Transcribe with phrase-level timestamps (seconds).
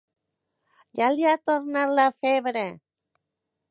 [1.01, 2.69] Ja li ha tornat la febre.